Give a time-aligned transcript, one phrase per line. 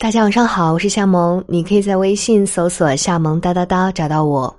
[0.00, 4.56] 大家晚上好，我是夏萌，你可以在微信搜索“夏萌哒哒哒”找到我。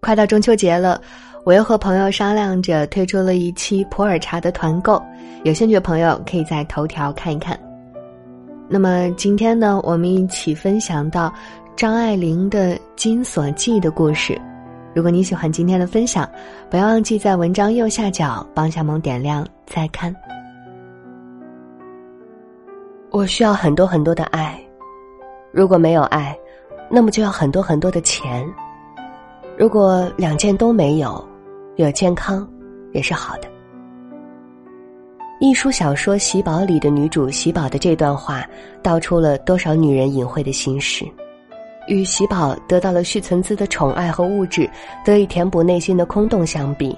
[0.00, 1.00] 快到中秋节了，
[1.44, 5.00] 我又和朋友商量着推出了一期普洱茶的团购，
[5.44, 7.56] 有兴趣的朋友可以在头条看一看。
[8.68, 11.32] 那么今天呢，我们一起分享到
[11.76, 14.36] 张爱玲的《金锁记》的故事。
[14.92, 16.28] 如果你喜欢今天的分享，
[16.68, 20.12] 不要忘记在文章右下角帮夏萌点亮再看。
[23.12, 24.58] 我需要很多很多的爱，
[25.52, 26.34] 如果没有爱，
[26.90, 28.42] 那么就要很多很多的钱。
[29.58, 31.22] 如果两件都没有，
[31.76, 32.48] 有健康
[32.92, 33.42] 也是好的。
[35.40, 38.46] 艺术小说《喜宝》里的女主喜宝的这段话，
[38.82, 41.04] 道出了多少女人隐晦的心事。
[41.88, 44.70] 与喜宝得到了续存资的宠爱和物质，
[45.04, 46.96] 得以填补内心的空洞相比，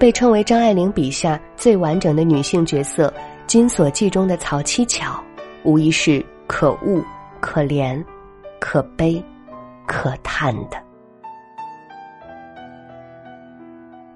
[0.00, 3.06] 被称为张爱玲笔下最完整的女性角色
[3.46, 5.22] 《金锁记》中的曹七巧。
[5.64, 7.02] 无疑是可恶、
[7.40, 8.02] 可怜、
[8.60, 9.22] 可悲、
[9.86, 10.76] 可叹的。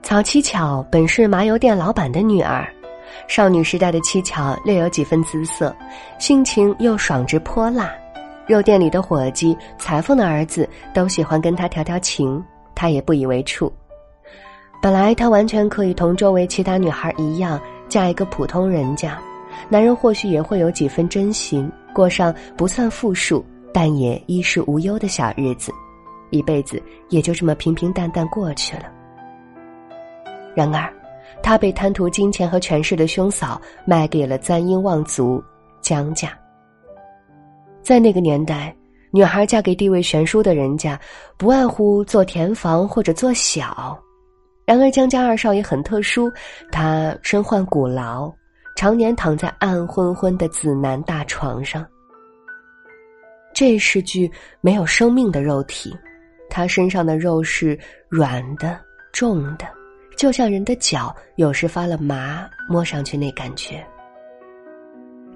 [0.02, 2.66] 曹七巧本是麻油店老板的女儿，
[3.26, 5.74] 少女时代的七巧略有几分姿色，
[6.18, 7.90] 性情又爽直泼辣。
[8.46, 12.42] 肉店里的伙计、裁缝的儿子都喜欢跟她调调情，
[12.74, 13.70] 她也不以为处。
[14.80, 19.18] 本来她完全可以同周围其他女孩一样，嫁一个普通人家。
[19.68, 25.72] 男人或许也会有几分真心，过上不算富庶，但也衣食无忧的小日子，
[26.30, 28.84] 一辈子也就这么平平淡淡过去了。
[30.54, 30.92] 然而，
[31.42, 35.42] 他被贪图金钱和权势的兄嫂卖给了簪缨望族
[35.80, 36.36] 江家。
[37.82, 38.74] 在那个年代，
[39.10, 40.98] 女孩嫁给地位悬殊的人家，
[41.36, 43.98] 不外乎做田房或者做小。
[44.66, 46.30] 然而，江家二少爷很特殊，
[46.70, 48.30] 他身患骨痨。
[48.78, 51.84] 常年躺在暗昏昏的紫南大床上。
[53.52, 55.92] 这是具没有生命的肉体，
[56.48, 57.76] 他身上的肉是
[58.08, 58.78] 软的、
[59.12, 59.66] 重的，
[60.16, 63.84] 就像人的脚有时发了麻，摸上去那感觉。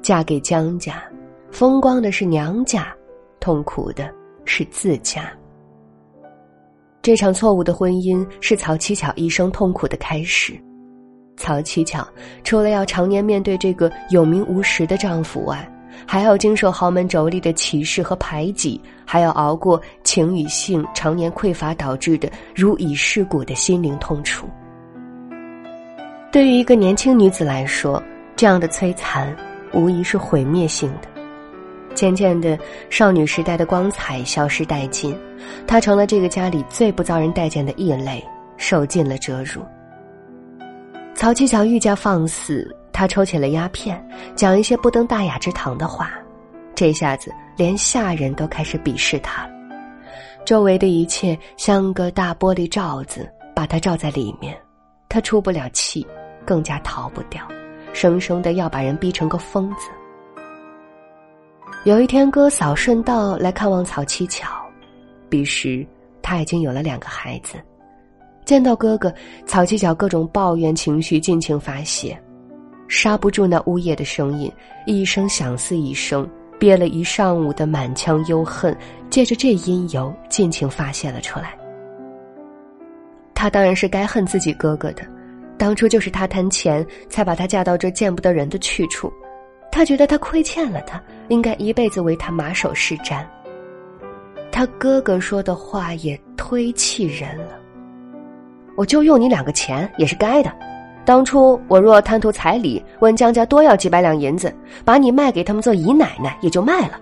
[0.03, 1.03] 嫁给江家，
[1.51, 2.95] 风光的是娘家，
[3.41, 4.09] 痛苦的
[4.45, 5.29] 是自家。
[7.03, 10.57] 这场错误的婚姻是曹七巧一生痛苦的开始。
[11.43, 12.07] 曹七巧
[12.45, 15.69] 除了要常年面对这个有名无实的丈夫外，
[16.07, 24.49] 还要经受豪门妯娌的歧视和排挤，还要熬过情与性常年匮乏导致的如蚁噬骨的心灵痛楚。
[26.31, 28.01] 对于一个年轻女子来说，
[28.37, 29.37] 这样的摧残
[29.73, 31.09] 无疑是毁灭性的。
[31.93, 32.57] 渐渐的，
[32.89, 35.19] 少女时代的光彩消失殆尽，
[35.67, 38.25] 她成了这个家里最不遭人待见的异类，
[38.57, 39.61] 受尽了折辱。
[41.23, 46.11] 曹七巧愈加放肆，他抽起了鸦片，讲一些不登大雅之堂的话，
[46.75, 49.53] 这下子连下人都开始鄙视他了。
[50.45, 54.61] 周围的一切像个大玻璃罩子，把他罩在里面，
[55.09, 56.05] 他出不了气，
[56.45, 57.47] 更加逃不掉，
[57.93, 59.91] 生生的要把人逼成个疯子。
[61.85, 64.51] 有一天，哥嫂顺道来看望曹七巧，
[65.29, 65.87] 彼时
[66.21, 67.59] 他已经有了两个孩子。
[68.45, 69.13] 见到哥哥，
[69.47, 72.21] 曹七巧各种抱怨情绪尽情发泄，
[72.89, 74.53] 刹不住那呜咽的声音，
[74.87, 78.77] 一声响似一声，憋了一上午的满腔忧恨，
[79.09, 81.57] 借着这因由尽情发泄了出来。
[83.35, 85.03] 他当然是该恨自己哥哥的，
[85.57, 89.13] 当初就是他贪钱，才把他嫁到这见不得人的去处，
[89.71, 93.25] 他觉得他亏欠了他，应该一辈子为他马首是瞻。
[94.51, 97.62] 他哥哥说的话也忒气人了。
[98.83, 100.53] 我就用你两个钱也是该的，
[101.05, 104.53] 当初我若贪图彩礼，问江家多要几百两银子，
[104.85, 107.01] 把你卖给他们做姨奶奶也就卖了。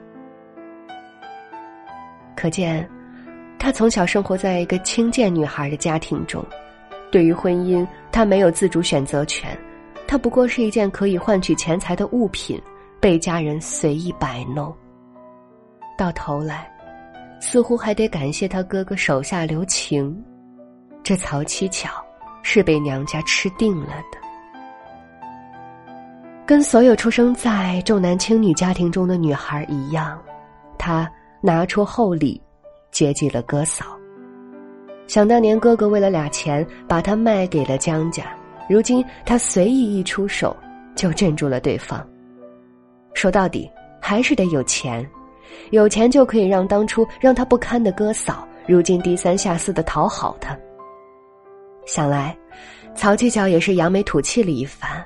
[2.37, 2.87] 可见，
[3.59, 6.45] 他从小生活在一个清贱女孩的家庭中，
[7.11, 9.59] 对于婚姻，他没有自主选择权，
[10.07, 12.61] 他不过是一件可以换取钱财的物品，
[13.01, 14.71] 被家人随意摆弄。
[15.97, 16.71] 到头来，
[17.41, 20.23] 似乎还得感谢他哥哥手下留情。
[21.03, 21.91] 这曹七巧
[22.43, 24.19] 是被娘家吃定了的，
[26.47, 30.21] 跟所有出生在重男轻女家庭中的女孩一样，
[30.79, 31.11] 她
[31.41, 32.41] 拿出厚礼
[32.91, 33.85] 接济了哥嫂。
[35.07, 38.25] 想当年哥哥为了俩钱把她卖给了江家，
[38.69, 40.57] 如今他随意一出手
[40.95, 42.07] 就镇住了对方。
[43.15, 43.69] 说到底
[44.01, 45.05] 还是得有钱，
[45.71, 50.57] 有钱就可以让当初让他不堪的哥嫂，如今低三下四的讨好他。
[51.87, 52.37] 想来，
[52.95, 55.05] 曹七巧也是扬眉吐气了一番。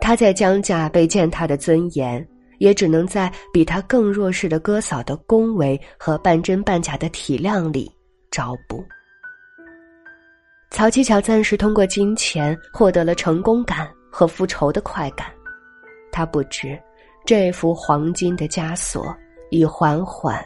[0.00, 2.26] 他在江家被践踏的尊严，
[2.58, 7.90] 也只能在比他更弱势的哥嫂的恭维和半真半假的体谅里
[8.30, 8.84] 找补。
[10.70, 15.28] 曹七巧暂时通过金钱获得了成功感和复仇的快感，
[16.12, 16.78] 他不知
[17.24, 19.16] 这副黄金的枷锁
[19.50, 20.44] 已缓缓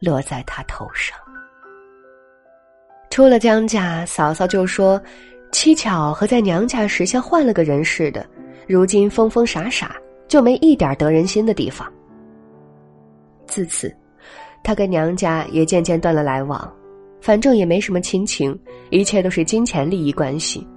[0.00, 1.18] 落在他头上。
[3.16, 5.00] 出了江家，嫂嫂就说
[5.50, 8.26] ：“七巧和在娘家时像换了个人似的，
[8.66, 9.96] 如今疯疯傻傻。”
[10.28, 11.90] 就没一点得人心的地方。
[13.46, 13.90] 自此，
[14.62, 16.70] 他跟娘家也渐渐断了来往，
[17.22, 18.54] 反正也没什么亲情，
[18.90, 20.68] 一切都是金钱利益关系。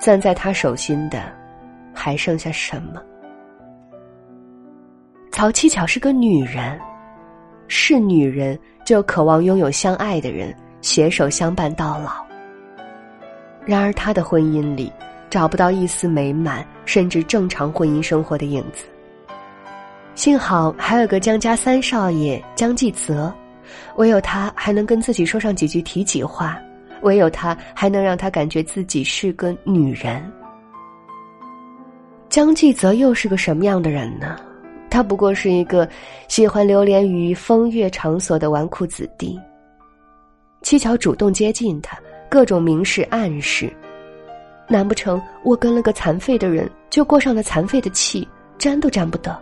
[0.00, 1.32] 攥在他手心的，
[1.94, 3.00] 还剩下什么？
[5.30, 6.76] 曹七巧是个女人，
[7.68, 10.52] 是女人就渴望拥有相爱的人，
[10.86, 12.24] 携手相伴到老。
[13.64, 14.92] 然而，他的婚姻里。
[15.28, 18.84] 找不到一丝美满，甚至正常婚姻生活的影子。
[20.14, 23.34] 幸好还有个江家三少爷江继泽，
[23.96, 26.58] 唯有他还能跟自己说上几句体己话，
[27.02, 30.24] 唯有他还能让他感觉自己是个女人。
[32.30, 34.36] 江继泽又是个什么样的人呢？
[34.88, 35.86] 他不过是一个
[36.28, 39.38] 喜欢流连于风月场所的纨绔子弟。
[40.66, 41.96] 七巧主动接近他，
[42.28, 43.72] 各种明示暗示。
[44.66, 48.26] 难不成我跟了个残废的人，就过上了残废的气，
[48.58, 49.40] 沾都沾不得？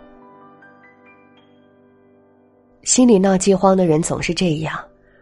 [2.83, 4.77] 心里闹饥荒的人总是这样，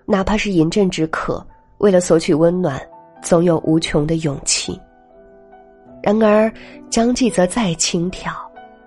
[0.05, 1.41] 哪怕是饮鸩止渴，
[1.77, 2.77] 为了索取温暖，
[3.21, 4.77] 总有无穷的勇气。
[6.01, 6.51] 然而
[6.89, 8.35] 张继则再轻佻，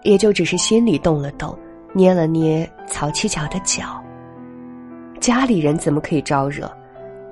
[0.02, 1.58] 也就只是心里动了动，
[1.94, 4.04] 捏了捏曹七巧的脚。
[5.18, 6.70] 家里人怎么可以招惹？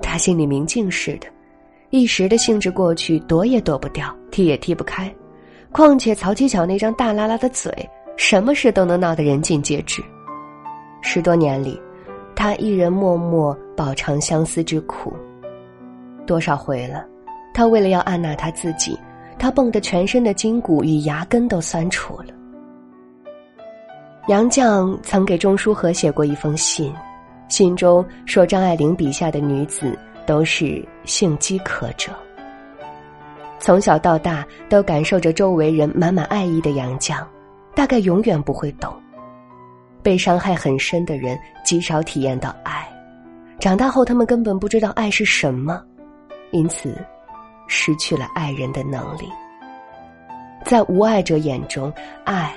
[0.01, 1.27] 他心里明镜似的。
[1.89, 5.13] 一时的兴致过去，躲也躲不掉，踢也踢不开。
[5.71, 7.71] 况且曹七巧那张大拉拉的嘴，
[8.17, 10.01] 什么事都能闹得人尽皆知。
[11.01, 11.79] 十多年里，
[12.35, 15.13] 他一人默默饱尝相思之苦。
[16.25, 17.05] 多少回了，
[17.53, 18.97] 他为了要按捺他自己，
[19.37, 22.33] 他蹦得全身的筋骨与牙根都酸楚了。
[24.27, 26.91] 杨绛曾给钟书和写过一封信，
[27.47, 29.97] 信中说张爱玲笔下的女子。
[30.27, 32.11] 都是性饥渴者。
[33.59, 37.23] 从小到大都感受着周围人满满爱意的杨绛，
[37.75, 38.91] 大概永远不会懂，
[40.01, 42.87] 被伤害很深的人极少体验到爱。
[43.59, 45.79] 长大后，他们根本不知道爱是什么，
[46.51, 46.97] 因此
[47.67, 49.29] 失去了爱人的能力。
[50.63, 51.93] 在无爱者眼中，
[52.23, 52.51] 爱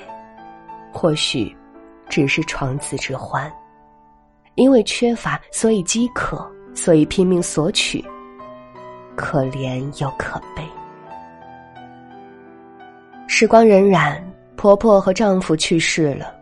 [0.91, 1.55] 或许
[2.09, 3.53] 只是床笫之欢，
[4.59, 6.47] 因为缺乏，所以饥渴。
[6.75, 8.05] 所以拼命索取，
[9.17, 10.63] 可怜又可悲。
[13.27, 14.17] 时光荏苒，
[14.55, 16.33] 婆婆和丈夫去世了，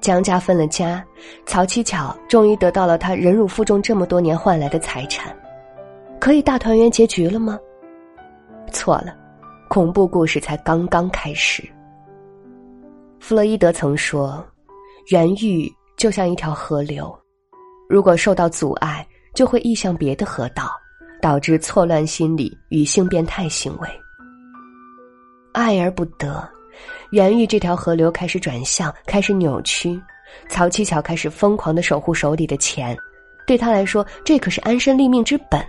[0.00, 1.04] 江家分了家，
[1.46, 5.32] 曹七巧终于得到了她忍辱负重这么多年换来的财产，
[6.18, 7.56] 可以大团圆结局了吗？
[8.72, 9.14] 错了，
[9.68, 11.62] 恐怖故事才刚刚开始。
[13.20, 14.44] 弗洛伊德曾说，
[15.12, 17.16] 原欲就像一条河流，
[17.88, 19.06] 如果受到阻碍。
[19.34, 20.70] 就会意向别的河道，
[21.20, 23.88] 导致错乱心理与性变态行为。
[25.52, 26.48] 爱而不得，
[27.10, 30.00] 原欲这条河流开始转向，开始扭曲。
[30.48, 32.96] 曹七巧开始疯狂的守护手里的钱，
[33.44, 35.60] 对他来说，这可是安身立命之本。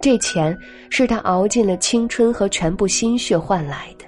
[0.00, 0.56] 这钱
[0.88, 4.04] 是他熬尽了青春和全部心血换来的，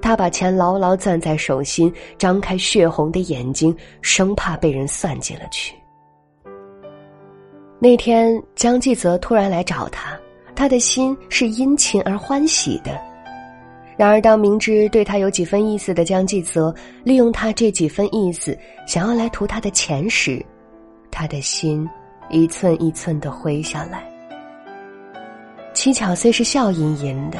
[0.00, 5.74] 他把钱牢牢攥在手心，张开血红的眼睛，生怕被人算计了去。
[7.82, 10.14] 那天，江继泽突然来找他，
[10.54, 13.00] 他的心是殷勤而欢喜的。
[13.96, 18.56] 然而，当明知对他有几分意思的江继泽利用他这几分意思，
[18.86, 20.44] 想要来图他的钱时，
[21.10, 21.88] 他的心
[22.28, 24.04] 一寸一寸的灰下来。
[25.72, 27.38] 七巧虽是笑吟吟的，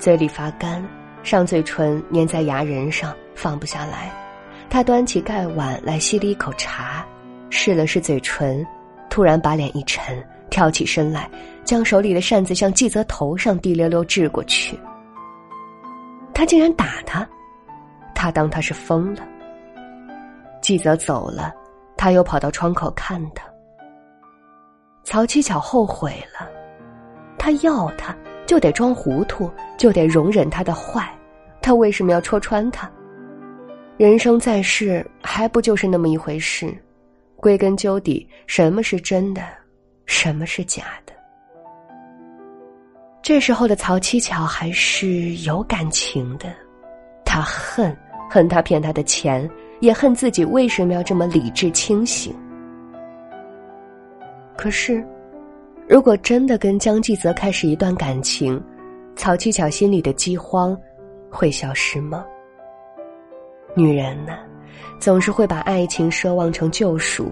[0.00, 0.84] 嘴里发干，
[1.22, 4.10] 上嘴唇粘在牙仁上，放不下来。
[4.68, 7.06] 他端起盖碗来吸了一口茶，
[7.50, 8.66] 试了试嘴唇。
[9.08, 11.30] 突然把脸一沉，跳起身来，
[11.64, 14.78] 将手里的扇子向纪泽头上滴溜溜掷过去。
[16.34, 17.26] 他竟然打他，
[18.14, 19.22] 他当他是疯了。
[20.60, 21.52] 纪泽走了，
[21.96, 23.44] 他又跑到窗口看他。
[25.02, 26.48] 曹七巧后悔了，
[27.38, 31.08] 他要他就得装糊涂，就得容忍他的坏，
[31.62, 32.90] 他为什么要戳穿他？
[33.96, 36.76] 人生在世，还不就是那么一回事？
[37.46, 39.40] 归根究底，什么是真的，
[40.04, 41.12] 什么是假的？
[43.22, 46.52] 这时候的曹七巧还是有感情的，
[47.24, 47.96] 他恨
[48.28, 49.48] 恨他骗他的钱，
[49.78, 52.34] 也恨自己为什么要这么理智清醒。
[54.56, 55.06] 可是，
[55.88, 58.60] 如果真的跟江继泽开始一段感情，
[59.14, 60.76] 曹七巧心里的饥荒
[61.30, 62.26] 会消失吗？
[63.76, 64.36] 女人呢，
[64.98, 67.30] 总是会把爱情奢望成救赎，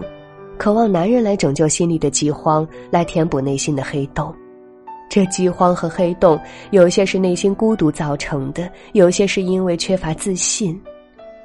[0.57, 4.33] 渴望男人来拯救心里的饥荒，来填补内心的黑洞。
[5.07, 6.39] 这饥荒和黑洞，
[6.71, 10.81] 有些是内心孤独造成的，有些是因为缺乏自信，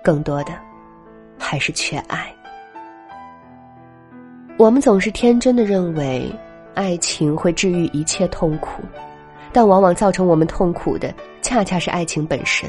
[0.02, 0.52] 更多的
[1.38, 2.34] 还是缺爱。
[4.56, 6.30] 我们总是天真的认为，
[6.74, 8.82] 爱情会治愈一切痛苦，
[9.52, 12.68] 但往往造成我们痛苦的，恰恰是爱情本身。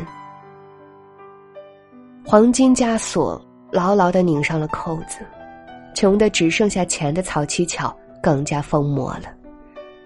[2.23, 5.19] 黄金枷锁牢牢的拧上了扣子，
[5.93, 9.23] 穷的只剩下钱的曹七巧更加疯魔了。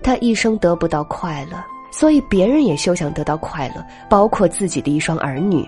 [0.01, 5.67] 他一生得不到快乐，所以别人也休想得到快乐，包括自己的一双儿女。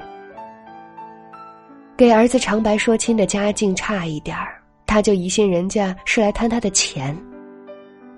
[1.98, 7.16] 给儿子长白说亲的家境差一点儿，他就疑心人家是来贪他的钱。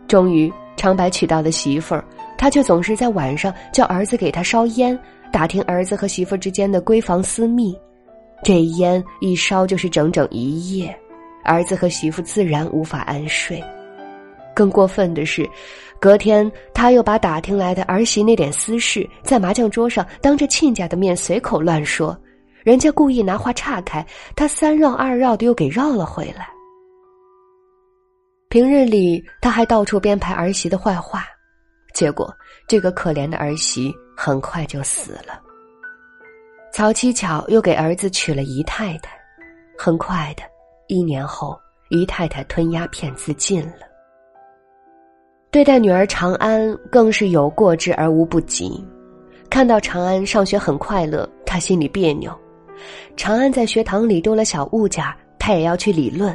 [0.08, 2.04] 终于，长白娶到了媳妇儿，
[2.38, 4.98] 他却总是在晚上叫儿子给他烧烟，
[5.32, 7.76] 打听儿子和媳妇之间的闺房私密。
[8.44, 10.98] 这烟一烧就是整整一夜，
[11.44, 13.64] 儿子和媳妇自然无法安睡。
[14.56, 15.50] 更过分的是，
[16.00, 22.18] 隔天他又把打听来的儿媳那点私事，在麻将桌上当着亲家的面随口乱说，
[22.64, 24.06] 人家故意拿话岔开，
[24.36, 26.50] 他三绕二绕的又给绕了回来。
[28.50, 31.26] 平日里他还到处编排儿媳的坏话，
[31.94, 32.34] 结果
[32.68, 35.42] 这个可怜的儿媳很快就死了。
[36.80, 39.12] 曹七巧又给儿子娶了姨太太，
[39.78, 40.44] 很快的
[40.88, 41.60] 一年后，
[41.90, 43.86] 姨太太吞鸦片自尽了。
[45.52, 48.82] 对待女儿长安更是有过之而无不及，
[49.50, 52.34] 看到长安上学很快乐，他心里别扭。
[53.18, 55.04] 长安在学堂里丢了小物件，
[55.38, 56.34] 他也要去理论。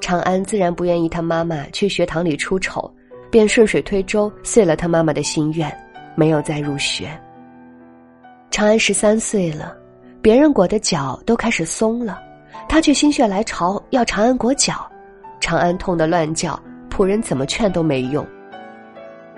[0.00, 2.92] 长安自然不愿意他妈妈去学堂里出丑，
[3.30, 5.72] 便顺水推舟遂了他妈妈的心愿，
[6.16, 7.08] 没有再入学。
[8.50, 9.76] 长安十三岁了，
[10.20, 12.18] 别人裹的脚都开始松了，
[12.68, 14.90] 他却心血来潮要长安裹脚，
[15.38, 16.58] 长安痛得乱叫，
[16.90, 18.26] 仆人怎么劝都没用。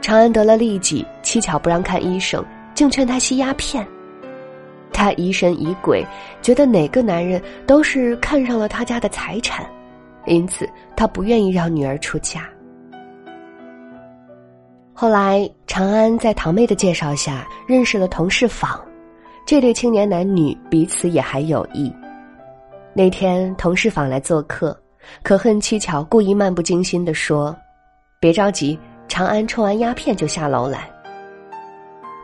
[0.01, 2.43] 长安得了痢疾，七巧不让看医生，
[2.75, 3.87] 竟劝他吸鸦片。
[4.93, 6.05] 他疑神疑鬼，
[6.41, 9.69] 觉得哪个男人都是看上了他家的财产，
[10.27, 12.49] 因此他不愿意让女儿出嫁。
[14.93, 18.79] 后来，长安在堂妹的介绍下认识了同事坊，
[19.51, 21.93] 这对青年男女彼此也还有意。
[22.95, 24.81] 那天，同事访来做客，
[25.25, 27.53] 可恨七巧故意漫不经心的说
[28.21, 28.79] ：“别着急。”
[29.11, 30.89] 长安抽完鸦片就下楼来，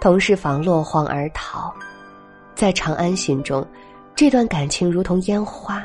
[0.01, 1.75] 同事房落荒而逃，
[2.55, 3.67] 在长安心中，
[4.15, 5.85] 这段感情如同烟花，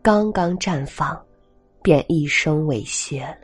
[0.00, 1.20] 刚刚绽放，
[1.82, 3.36] 便一生猥亵了。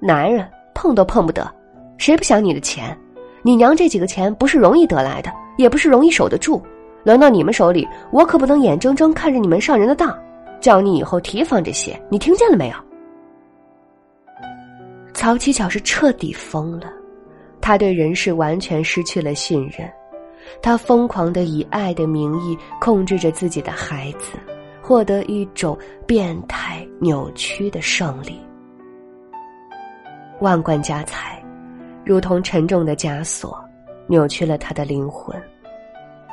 [0.00, 1.50] 男人碰都碰不得，
[1.96, 2.94] 谁不想你的钱？
[3.40, 6.62] 你娘这几个钱不是容易得来的，也不是容易守得住。
[7.04, 10.16] 轮到你们手里，我可不能眼睁睁看着你们上人的当，
[10.60, 12.00] 叫你以后提防这些。
[12.10, 12.76] 你听见了没有？
[15.14, 16.92] 曹七巧是彻底疯了，
[17.60, 19.88] 他对人世完全失去了信任，
[20.60, 24.38] 他疯狂的以爱的名义控制着自己的孩子，
[24.82, 28.38] 获得一种变态扭曲的胜利。
[30.40, 31.42] 万贯家财，
[32.04, 33.58] 如同沉重的枷锁，
[34.06, 35.34] 扭曲了他的灵魂。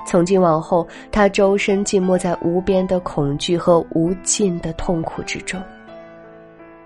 [0.05, 5.61] 从今往后，他周身浸没在无边的恐惧和无尽的痛苦之中。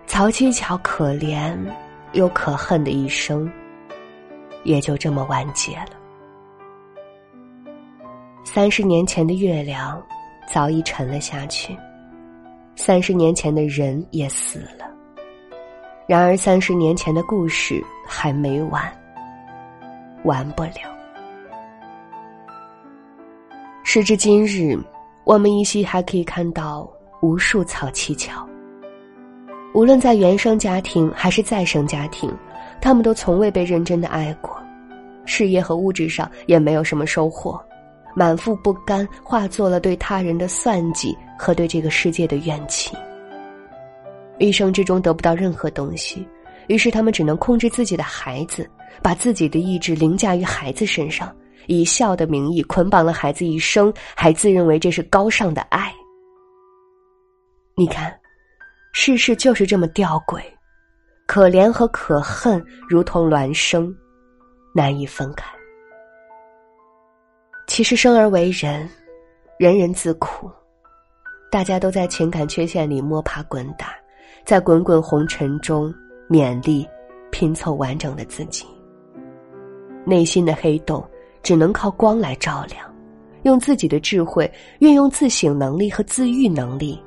[0.05, 1.57] 曹七巧可怜。
[2.13, 3.51] 又可恨的一生，
[4.63, 5.89] 也就这么完结了。
[8.45, 10.01] 三十年前的月亮
[10.49, 11.77] 早已沉了下去，
[12.77, 14.89] 三十年前的人也死了。
[16.07, 18.81] 然而，三十年前的故事还没完，
[20.27, 20.95] 完不了。
[23.83, 24.77] 时至今日，
[25.23, 26.87] 我们依稀还可以看到
[27.21, 28.47] 无数草蹊跷。
[29.73, 32.31] 无论在原生家庭还是再生家庭，
[32.81, 34.55] 他们都从未被认真的爱过，
[35.25, 37.59] 事业和物质上也没有什么收获，
[38.13, 42.95] 满腹不甘化作了对他人的算计和对这个世界的怨气。
[44.39, 46.27] 一生之中得不到任何东西，
[46.67, 48.69] 于是他们只能控制自己的孩子，
[49.01, 51.35] 把自己的意志凌驾于孩子身上，
[51.67, 55.93] 以孝的名义捆绑了孩子一生，还自认为这是高尚的爱。
[57.75, 58.17] 你看。
[58.99, 60.41] 世事就是这么吊诡，
[61.27, 63.95] 可怜和可恨如同孪生，
[64.73, 65.45] 难以分开。
[67.67, 68.89] 其实生而为人，
[69.59, 70.49] 人人自苦，
[71.51, 73.93] 大家都在情感缺陷里摸爬滚打，
[74.43, 75.93] 在滚滚红尘中
[76.27, 76.87] 勉力
[77.29, 78.65] 拼凑完整的自己。
[80.07, 81.05] 内心的黑洞
[81.43, 82.89] 只能靠光来照亮，
[83.43, 84.49] 用自己的智慧，
[84.79, 86.99] 运用自省能力和自愈能力，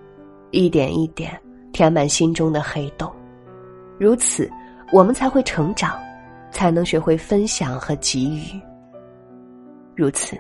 [0.51, 1.41] 一点一点
[1.73, 3.11] 填满心中的黑洞。
[3.99, 4.51] 如此，
[4.93, 5.99] 我们才会成长，
[6.51, 8.61] 才能学会分享和给予。
[9.97, 10.39] 如此。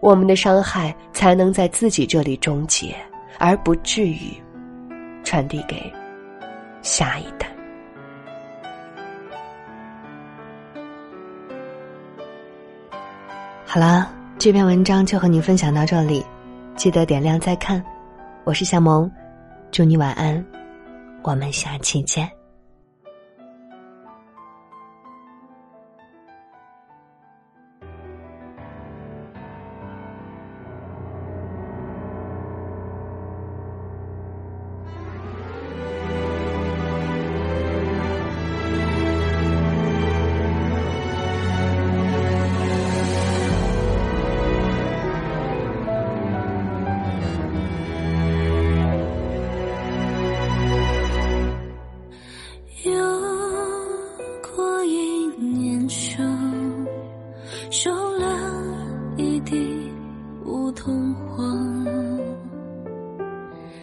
[0.00, 2.92] 我们的伤害才能在自己这里终结，
[3.38, 4.34] 而不至于
[5.22, 5.80] 传递给
[6.82, 7.51] 下一代。
[13.74, 14.06] 好了，
[14.38, 16.22] 这篇文章就和你分享到这里，
[16.76, 17.82] 记得点亮再看。
[18.44, 19.10] 我是夏萌，
[19.70, 20.44] 祝你晚安，
[21.22, 22.30] 我们下期见。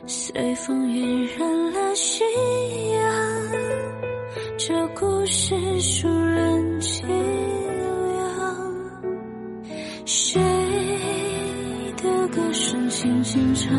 [0.05, 2.23] 随风晕染了夕
[2.93, 3.03] 阳，
[4.57, 7.15] 这故事熟人凄凉。
[10.05, 10.41] 谁
[11.97, 13.71] 的歌声轻轻唱，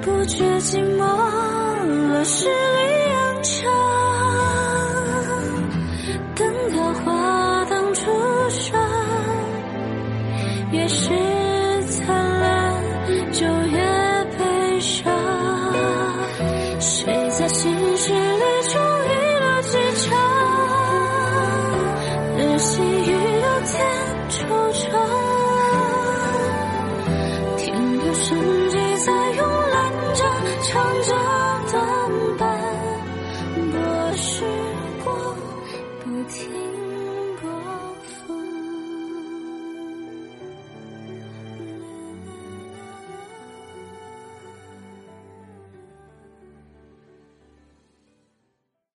[0.00, 2.52] 不觉寂寞了十里
[16.92, 20.10] 谁在心事里终于了几场
[22.36, 23.99] 日西与有天